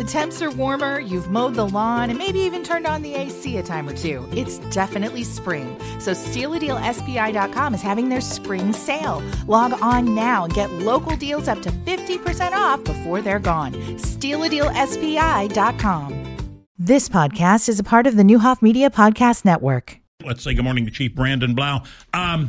[0.00, 3.58] The temps are warmer, you've mowed the lawn, and maybe even turned on the AC
[3.58, 4.26] a time or two.
[4.32, 5.78] It's definitely spring.
[5.98, 9.22] So StealADealSPI.com is having their spring sale.
[9.46, 13.74] Log on now and get local deals up to 50% off before they're gone.
[13.74, 16.36] StealADealSPI.com.
[16.78, 19.98] This podcast is a part of the Neuhoff Media Podcast Network.
[20.24, 21.82] Let's say good morning to Chief Brandon Blough.
[22.14, 22.48] Um,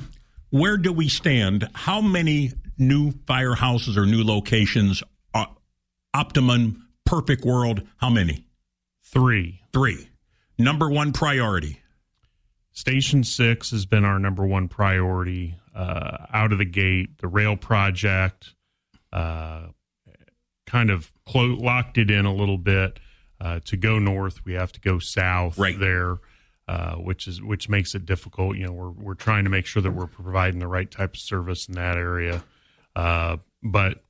[0.52, 1.68] where do we stand?
[1.74, 5.50] How many new firehouses or new locations are
[6.14, 7.82] optimum, perfect world?
[7.98, 8.46] How many?
[9.04, 9.62] Three.
[9.74, 10.10] Three.
[10.58, 11.80] Number one priority.
[12.74, 17.18] Station six has been our number one priority uh, out of the gate.
[17.18, 18.54] The rail project
[19.12, 19.68] uh,
[20.66, 23.00] kind of clo- locked it in a little bit.
[23.42, 25.78] Uh, to go north, we have to go south Right.
[25.80, 26.18] there,
[26.68, 28.56] uh, which is which makes it difficult.
[28.56, 31.20] You know, we're we're trying to make sure that we're providing the right type of
[31.20, 32.44] service in that area,
[32.96, 34.04] uh, but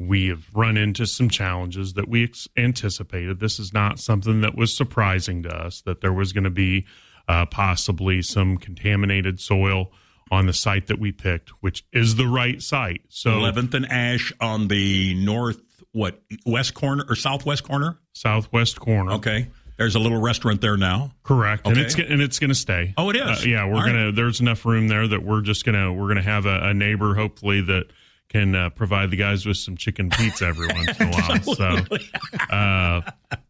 [0.00, 3.38] we have run into some challenges that we ex- anticipated.
[3.38, 6.86] This is not something that was surprising to us that there was going to be
[7.28, 9.92] uh, possibly some contaminated soil
[10.30, 13.02] on the site that we picked, which is the right site.
[13.08, 15.60] So 11th and Ash on the north,
[15.92, 17.98] what, west corner or southwest corner?
[18.12, 19.48] southwest corner, Okay.
[19.76, 21.12] There's a little restaurant there now.
[21.22, 21.86] correct, and Okay.
[21.86, 22.92] it's and it's going to stay.
[22.98, 23.22] Oh, it is?
[23.22, 23.86] Uh, yeah, we're All right.
[23.92, 24.12] gonna.
[24.12, 27.62] There's enough room there that we're just gonna we're gonna have a, a neighbor hopefully
[27.62, 27.86] that
[28.30, 31.42] can uh, provide the guys with some chicken pizza every once in a while.
[31.42, 33.00] So, uh,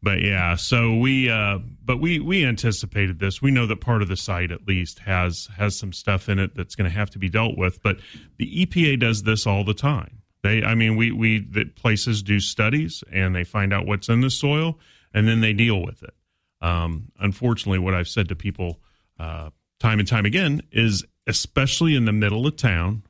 [0.03, 3.41] but yeah, so we uh, but we we anticipated this.
[3.41, 6.57] We know that part of the site at least has has some stuff in it
[6.57, 7.83] that's going to have to be dealt with.
[7.83, 7.99] But
[8.39, 10.23] the EPA does this all the time.
[10.43, 14.23] They, I mean, we we the places do studies and they find out what's in
[14.23, 14.79] the soil
[15.13, 16.15] and then they deal with it.
[16.63, 18.81] Um, unfortunately, what I've said to people
[19.19, 23.03] uh, time and time again is, especially in the middle of town,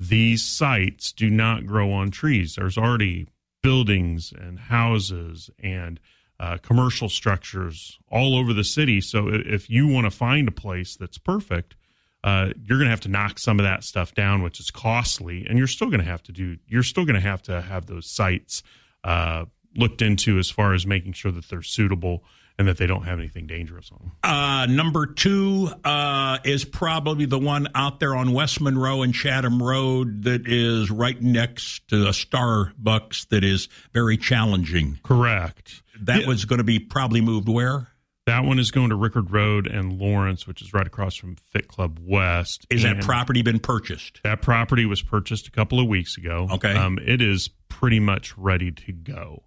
[0.00, 2.54] these sites do not grow on trees.
[2.54, 3.28] There's already
[3.62, 5.98] buildings and houses and
[6.40, 9.00] uh, commercial structures all over the city.
[9.00, 11.74] So if you want to find a place that's perfect,
[12.22, 15.46] uh, you're going to have to knock some of that stuff down, which is costly,
[15.48, 16.56] and you're still going to have to do.
[16.66, 18.62] You're still going to have to have those sites
[19.04, 22.22] uh, looked into as far as making sure that they're suitable
[22.58, 24.12] and that they don't have anything dangerous on them.
[24.24, 29.62] Uh, number two uh, is probably the one out there on West Monroe and Chatham
[29.62, 34.98] Road that is right next to a Starbucks that is very challenging.
[35.02, 35.82] Correct.
[36.00, 36.26] That Yeah.
[36.28, 37.88] was going to be probably moved where?
[38.26, 41.66] That one is going to Rickard Road and Lawrence, which is right across from Fit
[41.66, 42.66] Club West.
[42.68, 44.20] Is that property been purchased?
[44.22, 46.46] That property was purchased a couple of weeks ago.
[46.52, 46.74] Okay.
[46.74, 49.44] Um, it is pretty much ready to go.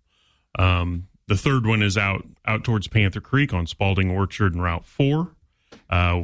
[0.57, 4.85] Um, the third one is out out towards Panther Creek on Spalding Orchard and Route
[4.85, 5.35] Four.
[5.89, 6.23] Uh,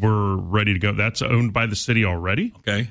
[0.00, 0.92] we're ready to go.
[0.92, 2.52] That's owned by the city already.
[2.58, 2.90] Okay.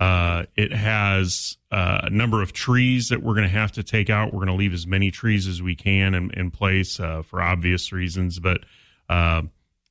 [0.00, 4.10] Uh, it has uh, a number of trees that we're going to have to take
[4.10, 4.32] out.
[4.32, 7.40] We're going to leave as many trees as we can in, in place uh, for
[7.40, 8.64] obvious reasons, but
[9.08, 9.42] uh,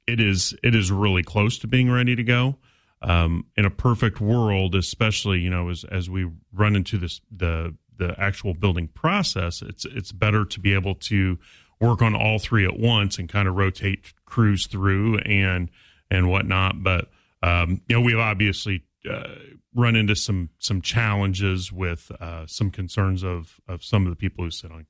[0.05, 2.57] it is it is really close to being ready to go.
[3.01, 7.75] Um, in a perfect world, especially you know as as we run into this the
[8.07, 11.37] the actual building process, it's it's better to be able to
[11.79, 15.69] work on all three at once and kind of rotate crews through and
[16.09, 16.83] and whatnot.
[16.83, 17.09] But
[17.41, 19.35] um, you know, we've obviously uh,
[19.73, 24.43] run into some some challenges with uh, some concerns of of some of the people
[24.43, 24.85] who sit on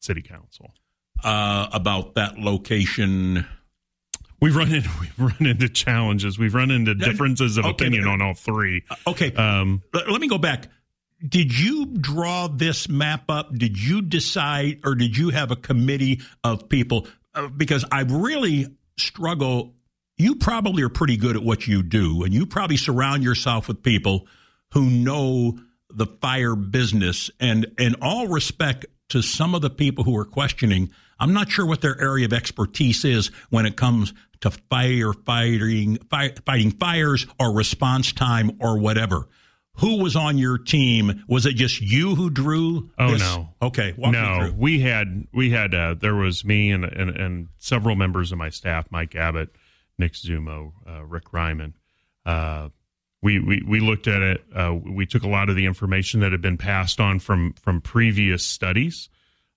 [0.00, 0.72] city council.
[1.24, 3.46] Uh, about that location.
[4.40, 6.38] We've run into we've run into challenges.
[6.38, 8.84] We've run into differences of Okay, opinion on all three.
[9.06, 9.32] Okay.
[9.34, 10.68] Um, let, let me go back.
[11.26, 13.54] Did you draw this map up?
[13.54, 17.06] Did you decide, or did you have a committee of people?
[17.34, 18.66] Uh, because I really
[18.98, 19.74] struggle.
[20.18, 23.82] You probably are pretty good at what you do, and you probably surround yourself with
[23.82, 24.26] people
[24.72, 25.58] who know
[25.90, 27.30] the fire business.
[27.40, 31.66] And in all respect to some of the people who are questioning, I'm not sure
[31.66, 37.54] what their area of expertise is when it comes to firefighting, fi- fighting fires or
[37.54, 39.28] response time or whatever.
[39.78, 41.24] Who was on your team?
[41.28, 42.90] Was it just you who drew?
[42.98, 43.20] Oh, this?
[43.20, 43.50] no.
[43.60, 47.94] Okay, walk no, we had we had uh, there was me and, and and several
[47.94, 49.50] members of my staff, Mike Abbott,
[49.98, 51.74] Nick Zumo, uh, Rick Ryman.
[52.24, 52.70] Uh,
[53.22, 54.44] we, we we looked at it.
[54.54, 57.80] Uh, we took a lot of the information that had been passed on from from
[57.80, 59.08] previous studies.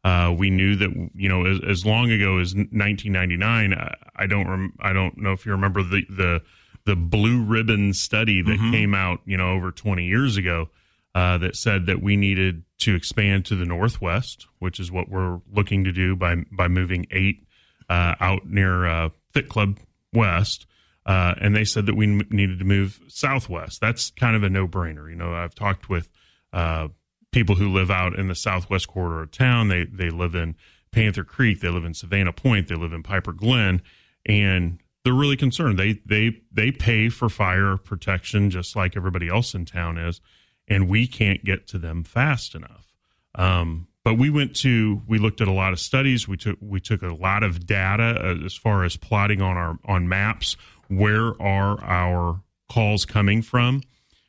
[0.04, 3.74] Uh, we knew that you know as, as long ago as 1999.
[3.74, 6.42] I, I don't rem- I don't know if you remember the the
[6.90, 10.70] the blue ribbon study that came out you know over 20 years ago
[11.14, 15.40] uh, that said that we needed to expand to the northwest, which is what we're
[15.52, 17.46] looking to do by by moving eight
[17.90, 19.80] uh, out near uh, Fit Club
[20.14, 20.66] West.
[21.06, 23.82] Uh, and they said that we m- needed to move southwest.
[23.82, 25.10] That's kind of a no brainer.
[25.10, 26.08] You know, I've talked with
[26.54, 26.90] uh,
[27.32, 29.68] people who live out in the southwest quarter of town.
[29.68, 30.56] They they live in
[30.92, 33.82] Panther Creek, they live in Savannah Point, they live in Piper Glen,
[34.26, 35.80] and they're really concerned.
[35.80, 40.22] They they they pay for fire protection just like everybody else in town is,
[40.68, 42.94] and we can't get to them fast enough.
[43.34, 46.28] Um, but we went to we looked at a lot of studies.
[46.28, 49.80] We took we took a lot of data uh, as far as plotting on our
[49.84, 50.56] on maps
[50.90, 53.82] where are our calls coming from,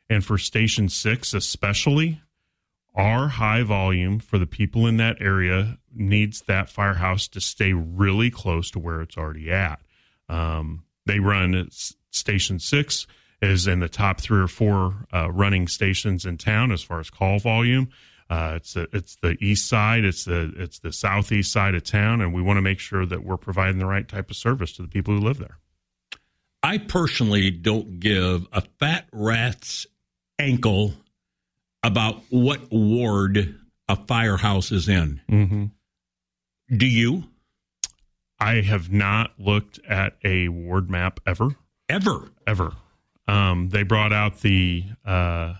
[0.09, 2.23] and for Station Six especially,
[2.95, 8.31] our high volume for the people in that area needs that firehouse to stay really
[8.31, 9.79] close to where it's already at.
[10.31, 11.69] Um, they run
[12.11, 13.07] Station Six
[13.43, 17.11] is in the top three or four uh, running stations in town as far as
[17.11, 17.89] call volume.
[18.29, 22.21] Uh, it's the, it's the east side, it's the it's the southeast side of town,
[22.21, 24.83] and we want to make sure that we're providing the right type of service to
[24.83, 25.59] the people who live there.
[26.63, 29.87] I personally don't give a fat rat's
[30.39, 30.95] ankle
[31.83, 35.21] about what ward a firehouse is in.
[35.29, 35.65] Mm-hmm.
[36.77, 37.25] Do you?
[38.41, 41.51] I have not looked at a ward map ever.
[41.89, 42.73] Ever, ever.
[43.29, 45.55] Um, they brought out the uh,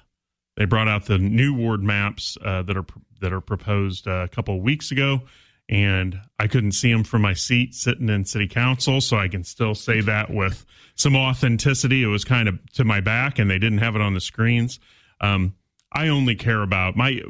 [0.57, 2.87] they brought out the new ward maps uh, that are
[3.21, 5.23] that are proposed uh, a couple of weeks ago,
[5.69, 9.45] and I couldn't see them from my seat sitting in city council, so I can
[9.45, 12.03] still say that with some authenticity.
[12.03, 14.81] It was kind of to my back, and they didn't have it on the screens.
[15.21, 15.55] Um,
[15.93, 17.21] I only care about my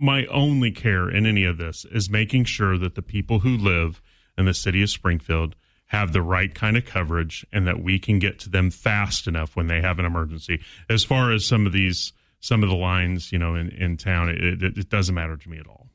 [0.00, 4.00] my only care in any of this is making sure that the people who live
[4.36, 5.54] in the city of Springfield
[5.86, 9.54] have the right kind of coverage and that we can get to them fast enough
[9.54, 10.60] when they have an emergency.
[10.88, 14.28] As far as some of these some of the lines, you know, in, in town,
[14.28, 15.88] it, it, it doesn't matter to me at all.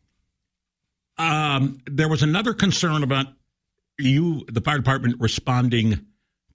[1.19, 3.27] Um, there was another concern about
[3.99, 6.07] you, the fire department, responding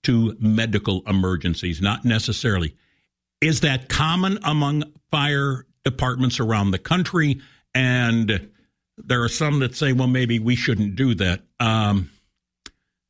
[0.03, 2.75] to medical emergencies, not necessarily.
[3.39, 7.39] Is that common among fire departments around the country?
[7.73, 8.49] And
[8.97, 11.41] there are some that say, well, maybe we shouldn't do that.
[11.59, 12.09] Um,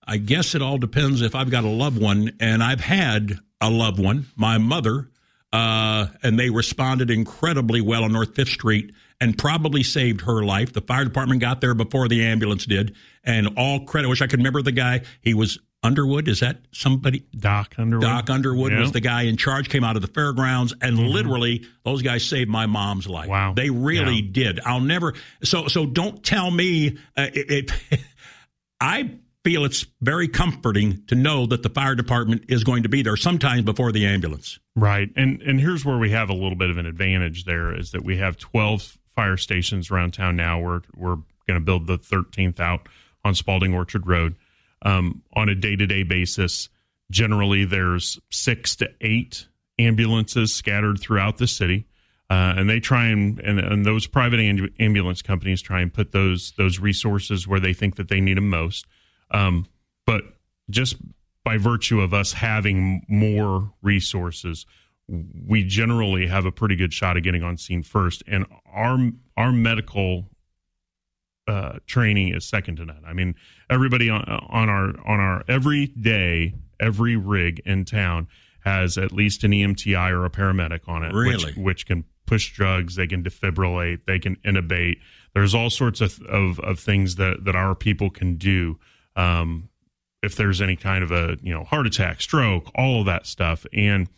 [0.08, 3.70] I guess it all depends if I've got a loved one, and I've had a
[3.70, 5.10] loved one, my mother,
[5.52, 10.74] uh, and they responded incredibly well on North Fifth Street and probably saved her life.
[10.74, 14.08] The fire department got there before the ambulance did, and all credit.
[14.08, 15.02] I wish I could remember the guy.
[15.22, 16.28] He was Underwood.
[16.28, 17.24] Is that somebody?
[17.38, 18.04] Doc Underwood.
[18.04, 19.70] Doc Underwood was the guy in charge.
[19.70, 21.08] Came out of the fairgrounds, and mm-hmm.
[21.08, 23.28] literally, those guys saved my mom's life.
[23.28, 24.32] Wow, they really yeah.
[24.32, 24.60] did.
[24.62, 25.14] I'll never.
[25.44, 26.98] So, so don't tell me.
[27.16, 28.02] Uh, it, it
[28.82, 29.12] I
[29.44, 33.16] feel it's very comforting to know that the fire department is going to be there
[33.16, 34.60] sometimes before the ambulance.
[34.76, 37.46] Right, and and here's where we have a little bit of an advantage.
[37.46, 40.60] There is that we have 12 fire stations around town now.
[40.60, 41.18] We're we're
[41.48, 42.88] going to build the 13th out
[43.24, 44.36] on Spalding Orchard Road
[44.86, 46.70] um, on a day to day basis.
[47.12, 49.48] Generally, there's six to eight
[49.78, 51.88] ambulances scattered throughout the city.
[52.28, 54.40] Uh, and they try and, and, and those private
[54.80, 58.50] ambulance companies try and put those those resources where they think that they need them
[58.50, 58.88] most.
[59.30, 59.68] Um,
[60.08, 60.24] but
[60.70, 60.96] just
[61.44, 64.66] by virtue of us having more resources,
[65.08, 68.24] we generally have a pretty good shot of getting on scene first.
[68.26, 68.98] And our
[69.38, 70.26] our medical
[71.48, 73.04] uh, training is second to none.
[73.06, 73.36] I mean,
[73.70, 78.28] everybody on, on our on our every day, every rig in town
[78.66, 81.46] has at least an EMTI or a paramedic on it, really?
[81.46, 84.98] which, which can push drugs, they can defibrillate, they can intubate.
[85.36, 88.80] There's all sorts of, of, of things that, that our people can do.
[89.16, 89.70] Um,
[90.24, 93.66] if there's any kind of a you know heart attack, stroke, all of that stuff,
[93.72, 94.10] and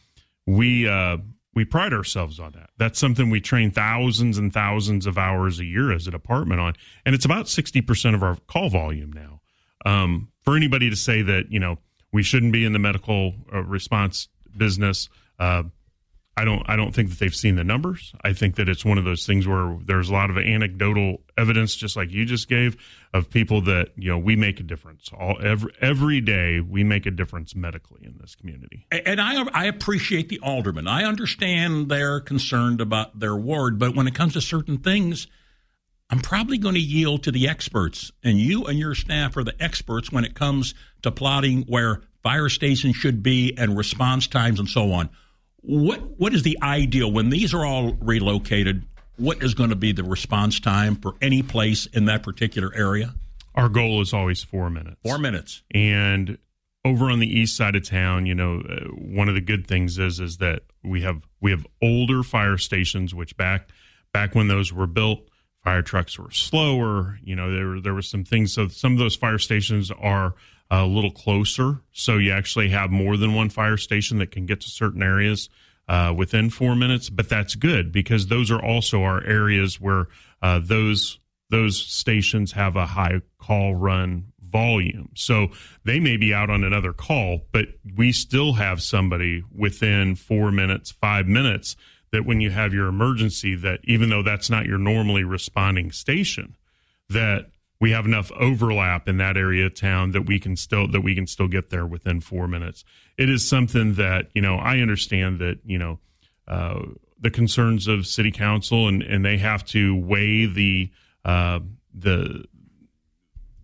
[0.46, 1.18] we uh,
[1.58, 2.70] we pride ourselves on that.
[2.78, 6.74] That's something we train thousands and thousands of hours a year as a department on,
[7.04, 9.42] and it's about sixty percent of our call volume now.
[9.84, 11.80] Um, for anybody to say that you know
[12.14, 15.10] we shouldn't be in the medical uh, response business,
[15.40, 15.64] uh,
[16.38, 18.14] I don't I don't think that they've seen the numbers.
[18.22, 21.76] I think that it's one of those things where there's a lot of anecdotal evidence,
[21.76, 22.78] just like you just gave,
[23.12, 25.10] of people that you know we make a difference.
[25.20, 28.86] All every every day we make a difference medically in this community.
[28.92, 30.88] And I I appreciate the aldermen.
[30.88, 35.26] I understand they're concerned about their ward, but when it comes to certain things,
[36.12, 38.12] I'm probably going to yield to the experts.
[38.24, 42.50] And you and your staff are the experts when it comes to plotting where fire
[42.50, 45.10] stations should be and response times and so on
[45.62, 48.86] what what is the ideal when these are all relocated?
[49.18, 53.16] What is going to be the response time for any place in that particular area?
[53.56, 54.98] Our goal is always four minutes.
[55.04, 55.64] Four minutes.
[55.74, 56.38] And
[56.86, 59.98] over on the east side of town, you know, uh, one of the good things
[59.98, 63.70] is is that we have we have older fire stations, which back
[64.14, 65.27] back when those were built,
[65.68, 67.20] fire trucks were slower.
[67.22, 68.54] You know, there there were some things.
[68.54, 70.34] So some of those fire stations are
[70.72, 71.82] a little closer.
[71.92, 75.50] So you actually have more than one fire station that can get to certain areas
[75.90, 80.08] uh, within four minutes, but that's good because those are also our areas where
[80.42, 81.20] uh, those
[81.50, 85.10] those stations have a high call run volume.
[85.16, 85.50] So
[85.84, 90.92] they may be out on another call, but we still have somebody within four minutes,
[90.92, 91.76] five minutes
[92.12, 96.56] that when you have your emergency, that even though that's not your normally responding station,
[97.10, 97.48] that
[97.80, 101.14] we have enough overlap in that area of town that we can still that we
[101.14, 102.84] can still get there within four minutes.
[103.18, 106.00] It is something that you know I understand that you know
[106.48, 106.82] uh,
[107.20, 110.92] the concerns of city council and and they have to weigh the
[111.24, 111.60] uh,
[111.94, 112.46] the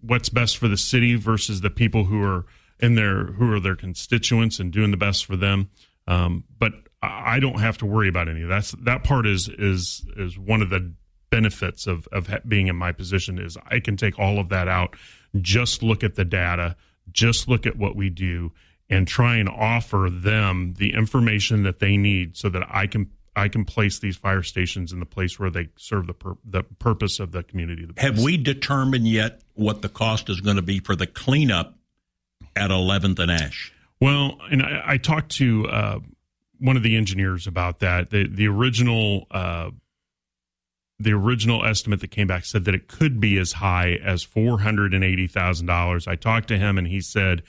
[0.01, 2.45] what's best for the city versus the people who are
[2.79, 5.69] in their who are their constituents and doing the best for them.
[6.07, 6.73] Um, but
[7.03, 8.73] I don't have to worry about any of that.
[8.83, 10.93] That part is is is one of the
[11.29, 14.95] benefits of of being in my position is I can take all of that out,
[15.41, 16.75] just look at the data,
[17.11, 18.51] just look at what we do,
[18.89, 23.47] and try and offer them the information that they need so that I can I
[23.47, 27.19] can place these fire stations in the place where they serve the pur- the purpose
[27.19, 27.85] of the community.
[27.85, 31.75] The Have we determined yet what the cost is going to be for the cleanup
[32.55, 33.73] at 11th and Ash?
[33.99, 35.99] Well, and I, I talked to uh,
[36.63, 38.09] one of the engineers about that.
[38.09, 39.71] The the original uh,
[40.97, 44.61] the original estimate that came back said that it could be as high as four
[44.61, 46.07] hundred and eighty thousand dollars.
[46.07, 47.43] I talked to him and he said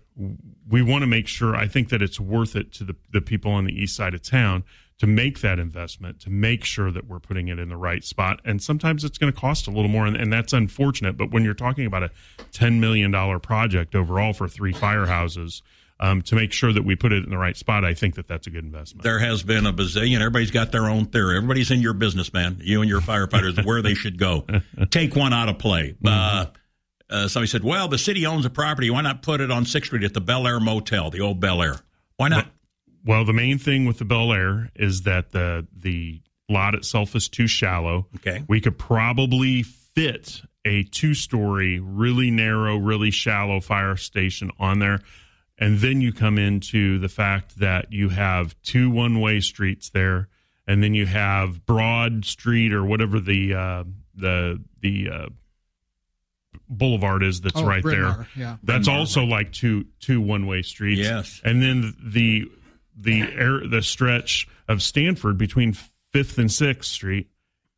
[0.70, 1.56] we want to make sure.
[1.56, 4.22] I think that it's worth it to the the people on the east side of
[4.22, 4.64] town
[5.02, 8.40] to make that investment, to make sure that we're putting it in the right spot.
[8.46, 11.18] And sometimes it's going to cost a little more, and, and that's unfortunate.
[11.18, 12.12] But when you're talking about a
[12.52, 15.64] $10 million project overall for three firehouses,
[16.02, 18.28] um, to make sure that we put it in the right spot, I think that
[18.28, 19.04] that's a good investment.
[19.04, 20.18] There has been a bazillion.
[20.18, 21.38] Everybody's got their own theory.
[21.38, 22.58] Everybody's in your business, man.
[22.62, 24.46] You and your firefighters, where they should go.
[24.90, 25.96] Take one out of play.
[26.04, 26.08] Mm-hmm.
[26.08, 26.46] Uh,
[27.10, 28.90] uh, somebody said, "Well, the city owns a property.
[28.90, 31.62] Why not put it on Sixth Street at the Bel Air Motel, the old Bel
[31.62, 31.76] Air?
[32.18, 32.48] Why not?"
[33.06, 37.30] Well, the main thing with the Bel Air is that the the lot itself is
[37.30, 38.08] too shallow.
[38.18, 38.44] Okay.
[38.48, 45.00] We could probably fit a two story, really narrow, really shallow fire station on there.
[45.62, 50.28] And then you come into the fact that you have two one way streets there,
[50.66, 53.84] and then you have Broad Street or whatever the uh,
[54.16, 55.30] the the uh,
[56.68, 58.10] boulevard is that's oh, right Bryn there.
[58.10, 58.58] Mawr, yeah.
[58.64, 61.02] That's also like two two one way streets.
[61.02, 61.40] Yes.
[61.46, 62.50] And then the
[62.98, 65.78] the air the stretch of Stanford between
[66.12, 67.30] Fifth and Sixth Street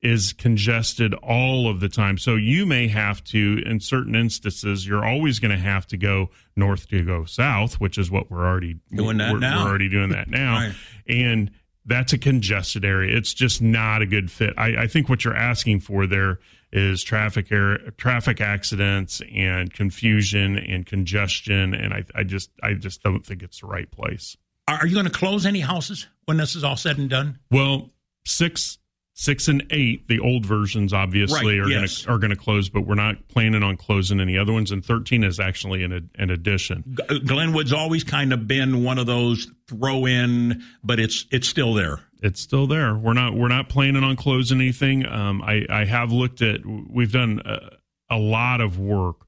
[0.04, 2.18] is congested all of the time.
[2.18, 6.30] So you may have to, in certain instances, you're always going to have to go
[6.58, 9.64] north to go south, which is what we're already doing that we're, now.
[9.64, 10.76] We're already doing that now, right.
[11.08, 11.52] and
[11.86, 13.16] that's a congested area.
[13.16, 14.54] It's just not a good fit.
[14.58, 16.40] I, I think what you're asking for there
[16.74, 23.04] is traffic air, traffic accidents and confusion and congestion, and I, I just I just
[23.04, 24.36] don't think it's the right place.
[24.68, 27.40] Are you going to close any houses when this is all said and done?
[27.52, 27.92] Well,
[28.26, 28.80] six,
[29.14, 31.80] six and eight, the old versions obviously right, are yes.
[31.80, 34.72] going to are going to close, but we're not planning on closing any other ones.
[34.72, 36.98] And thirteen is actually an an addition.
[37.10, 41.74] G- Glenwood's always kind of been one of those throw in, but it's it's still
[41.74, 42.00] there.
[42.22, 42.96] It's still there.
[42.96, 45.06] We're not we're not planning on closing anything.
[45.06, 46.62] Um, I I have looked at.
[46.66, 47.78] We've done a,
[48.10, 49.28] a lot of work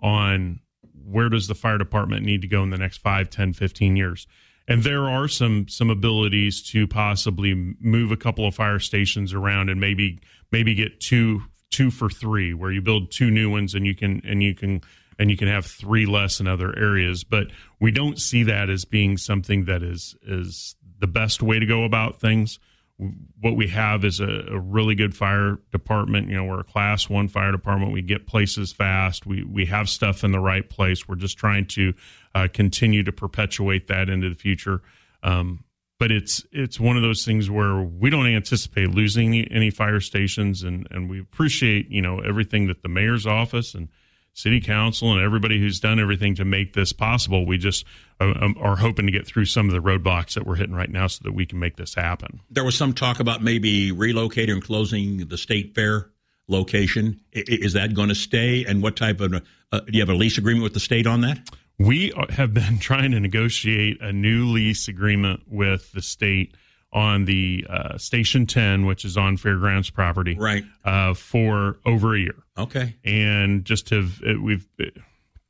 [0.00, 0.60] on
[1.04, 4.26] where does the fire department need to go in the next 5 10 15 years
[4.68, 9.68] and there are some some abilities to possibly move a couple of fire stations around
[9.68, 10.20] and maybe
[10.50, 14.20] maybe get two two for three where you build two new ones and you can
[14.24, 14.80] and you can
[15.18, 17.24] and you can have three less in other areas.
[17.24, 17.48] But
[17.80, 21.84] we don't see that as being something that is is the best way to go
[21.84, 22.58] about things
[22.98, 26.30] what we have is a, a, really good fire department.
[26.30, 27.92] You know, we're a class one fire department.
[27.92, 29.26] We get places fast.
[29.26, 31.06] We we have stuff in the right place.
[31.06, 31.92] We're just trying to
[32.34, 34.80] uh, continue to perpetuate that into the future.
[35.22, 35.64] Um,
[35.98, 40.00] but it's it's one of those things where we don't anticipate losing any, any fire
[40.00, 43.88] stations, and and we appreciate you know everything that the mayor's office and
[44.36, 47.46] city council and everybody who's done everything to make this possible.
[47.46, 47.86] We just
[48.20, 50.90] uh, um, are hoping to get through some of the roadblocks that we're hitting right
[50.90, 52.40] now so that we can make this happen.
[52.50, 56.10] There was some talk about maybe relocating and closing the state fair
[56.48, 57.18] location.
[57.32, 58.66] Is that going to stay?
[58.66, 61.22] And what type of uh, do you have a lease agreement with the state on
[61.22, 61.38] that?
[61.78, 66.54] We have been trying to negotiate a new lease agreement with the state
[66.96, 70.64] on the uh, Station 10, which is on Fairgrounds property, right?
[70.82, 72.42] Uh, for over a year.
[72.58, 74.66] Okay, and just have we've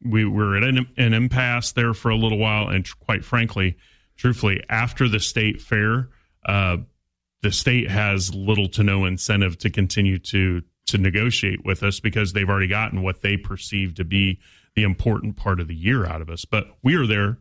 [0.05, 3.77] we were at an, an impasse there for a little while, and quite frankly,
[4.17, 6.09] truthfully, after the state fair,
[6.47, 6.79] uh,
[7.43, 12.33] the state has little to no incentive to continue to to negotiate with us because
[12.33, 14.41] they've already gotten what they perceive to be
[14.75, 16.45] the important part of the year out of us.
[16.45, 17.39] But we are there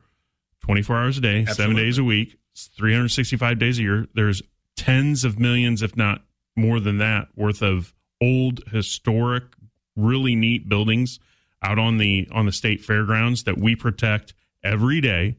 [0.62, 1.54] 24 hours a day, Absolutely.
[1.56, 4.08] seven days a week, 365 days a year.
[4.14, 4.42] There's
[4.76, 6.22] tens of millions, if not
[6.56, 9.44] more than that, worth of old, historic,
[9.96, 11.20] really neat buildings
[11.62, 14.34] out on the on the state fairgrounds that we protect
[14.64, 15.38] every day.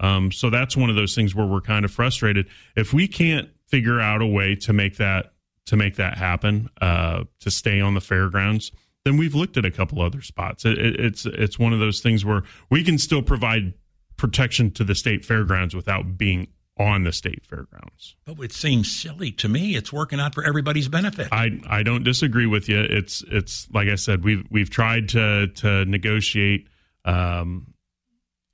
[0.00, 2.48] Um, so that's one of those things where we're kind of frustrated.
[2.76, 5.32] If we can't figure out a way to make that
[5.66, 8.72] to make that happen, uh, to stay on the fairgrounds,
[9.04, 10.64] then we've looked at a couple other spots.
[10.64, 13.74] It, it, it's it's one of those things where we can still provide
[14.16, 18.16] protection to the state fairgrounds without being on the state fairgrounds.
[18.24, 19.76] But it seems silly to me.
[19.76, 21.28] It's working out for everybody's benefit.
[21.30, 22.80] I, I don't disagree with you.
[22.80, 26.68] It's it's like I said, we've we've tried to to negotiate
[27.04, 27.74] um,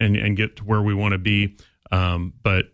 [0.01, 1.57] and and get to where we want to be.
[1.91, 2.67] Um, but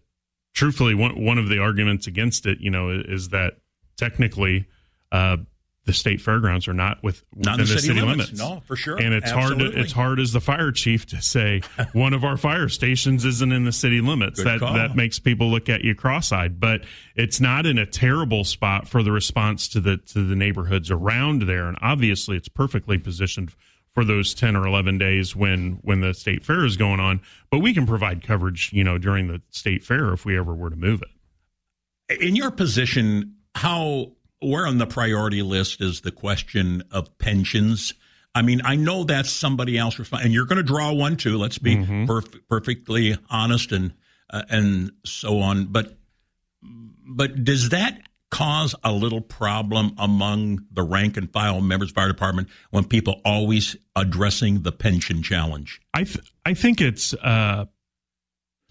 [0.55, 3.55] truthfully, one one of the arguments against it, you know, is that
[3.97, 4.67] technically
[5.13, 5.37] uh,
[5.87, 8.33] the state fairgrounds are not with within the, the, city, limits.
[8.33, 8.39] limits.
[8.39, 8.97] No, for sure.
[8.97, 9.65] And it's Absolutely.
[9.65, 9.75] hard.
[9.75, 11.61] To, it's hard as the fire chief to say
[11.93, 14.39] one of our fire stations isn't in the city limits.
[14.39, 14.75] Good that call.
[14.75, 16.59] that makes people look at you cross-eyed.
[16.59, 16.85] But
[17.17, 21.43] it's not in a terrible spot for the response to the to the neighborhoods around
[21.43, 21.69] there.
[21.69, 23.55] And obviously, it's perfectly positioned
[23.95, 27.61] for those 10 or 11 days when when the state fair is going on but
[27.61, 30.75] we can provide coverage you know during the state fair if we ever were to
[30.75, 34.11] move it in your position how
[34.45, 37.95] where on the priority list is the question of pensions?
[38.35, 41.39] I mean, I know that's somebody else, and you're going to draw one too.
[41.39, 42.05] Let's be mm-hmm.
[42.05, 43.95] perf- perfectly honest and
[44.31, 45.67] uh, and so on.
[45.67, 45.97] But
[47.07, 52.09] but does that cause a little problem among the rank and file members of our
[52.09, 55.81] department when people always addressing the pension challenge?
[55.93, 57.67] I th- I think it's uh,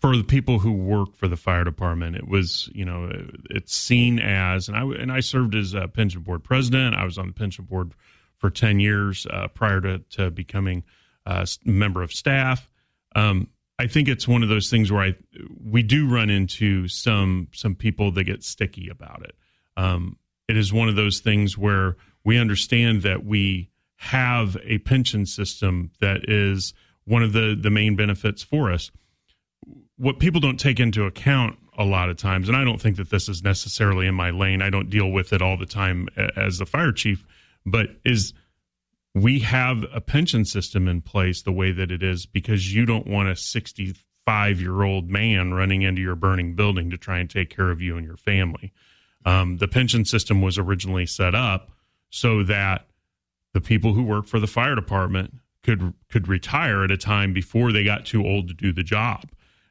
[0.04, 3.10] for the people who work for the fire department, it was you know
[3.50, 6.94] it's seen as and I and I served as a pension board president.
[6.94, 7.94] I was on the pension board
[8.36, 10.84] for ten years uh, prior to to becoming
[11.26, 12.70] a member of staff.
[13.16, 13.48] Um,
[13.80, 15.16] I think it's one of those things where I
[15.64, 19.38] we do run into some some people that get sticky about it.
[19.78, 20.18] Um,
[20.50, 25.92] it is one of those things where we understand that we have a pension system
[26.02, 26.74] that is
[27.06, 28.92] one of the the main benefits for us
[29.98, 33.10] what people don't take into account a lot of times, and I don't think that
[33.10, 34.62] this is necessarily in my lane.
[34.62, 37.26] I don't deal with it all the time as the fire chief,
[37.66, 38.34] but is
[39.16, 43.08] we have a pension system in place the way that it is because you don't
[43.08, 47.56] want a 65 year old man running into your burning building to try and take
[47.56, 48.72] care of you and your family.
[49.26, 51.72] Um, the pension system was originally set up
[52.10, 52.88] so that
[53.54, 57.72] the people who work for the fire department could could retire at a time before
[57.72, 59.30] they got too old to do the job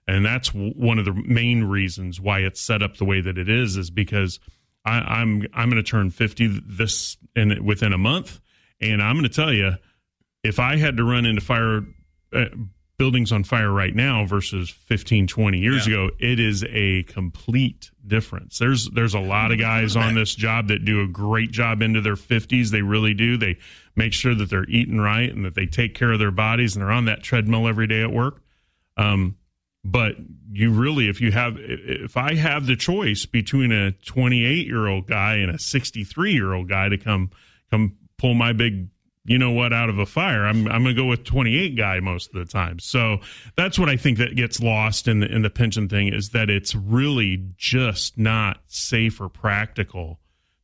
[0.08, 3.48] and that's one of the main reasons why it's set up the way that it
[3.48, 4.40] is is because
[4.84, 8.40] I, am I'm, I'm going to turn 50 this in within a month.
[8.80, 9.74] And i'm going to tell you
[10.42, 11.82] if i had to run into fire
[12.32, 12.46] uh,
[12.98, 15.94] buildings on fire right now versus 15 20 years yeah.
[15.94, 18.58] ago it is a complete difference.
[18.58, 22.00] There's there's a lot of guys on this job that do a great job into
[22.00, 23.36] their 50s they really do.
[23.36, 23.58] They
[23.96, 26.82] make sure that they're eating right and that they take care of their bodies and
[26.82, 28.42] they're on that treadmill every day at work.
[28.96, 29.36] Um,
[29.85, 30.14] but
[30.53, 35.07] you really if you have if i have the choice between a 28 year old
[35.07, 37.31] guy and a 63 year old guy to come
[37.71, 38.88] come pull my big
[39.25, 42.01] you know what out of a fire i'm i'm going to go with 28 guy
[42.01, 42.79] most of the time.
[42.79, 43.18] So
[43.57, 46.51] that's what i think that gets lost in the in the pension thing is that
[46.51, 50.21] it's really just not safe or practical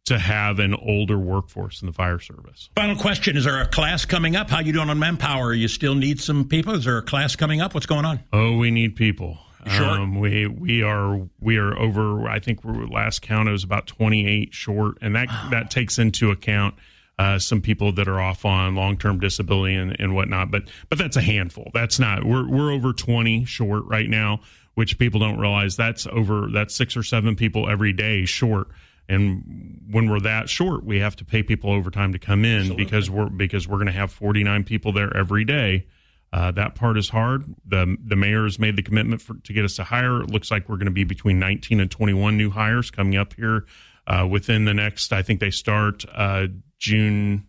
[0.09, 2.69] to have an older workforce in the fire service.
[2.75, 4.51] Final question: Is there a class coming up?
[4.51, 5.53] How you doing on manpower?
[5.53, 6.75] You still need some people?
[6.75, 7.75] Is there a class coming up?
[7.75, 8.21] What's going on?
[8.33, 9.39] Oh, we need people.
[9.67, 10.01] Short.
[10.01, 12.29] Um, we we are we are over.
[12.29, 15.99] I think we're last count it was about twenty eight short, and that that takes
[15.99, 16.75] into account.
[17.19, 20.99] Uh, some people that are off on long term disability and, and whatnot, but but
[20.99, 21.69] that's a handful.
[21.75, 24.41] That's not we're we're over twenty short right now,
[24.75, 25.77] which people don't realize.
[25.77, 28.69] That's over that's six or seven people every day short
[29.09, 32.85] and when we're that short, we have to pay people overtime to come in Absolutely.
[32.85, 35.87] because we're because we're going to have 49 people there every day.
[36.31, 37.45] Uh, that part is hard.
[37.65, 40.21] the The mayor has made the commitment for, to get us to hire.
[40.21, 43.33] It looks like we're going to be between 19 and 21 new hires coming up
[43.33, 43.65] here
[44.07, 45.13] uh, within the next.
[45.13, 47.47] I think they start uh, June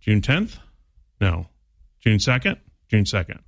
[0.00, 0.58] June 10th.
[1.20, 1.46] No,
[2.00, 2.58] June 2nd.
[2.88, 3.40] June 2nd.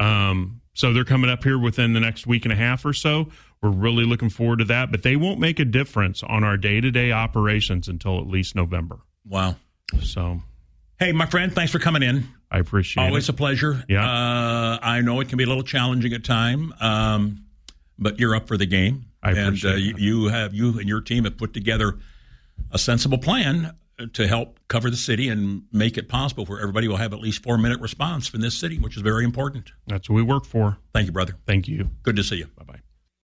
[0.00, 3.28] Um, so they're coming up here within the next week and a half or so.
[3.62, 6.80] We're really looking forward to that, but they won't make a difference on our day
[6.80, 8.98] to day operations until at least November.
[9.26, 9.56] Wow.
[10.02, 10.40] So,
[10.98, 12.26] hey, my friend, thanks for coming in.
[12.50, 13.12] I appreciate Always it.
[13.12, 13.84] Always a pleasure.
[13.88, 14.04] Yeah.
[14.04, 17.44] Uh, I know it can be a little challenging at time, um,
[17.98, 19.06] but you're up for the game.
[19.22, 21.98] I appreciate and uh, you, you have you and your team have put together
[22.72, 23.76] a sensible plan
[24.12, 27.42] to help cover the city and make it possible for everybody will have at least
[27.42, 29.72] four minute response from this city, which is very important.
[29.86, 30.78] That's what we work for.
[30.92, 31.36] Thank you, brother.
[31.46, 31.90] Thank you.
[32.02, 32.46] Good to see you.
[32.56, 32.80] Bye bye.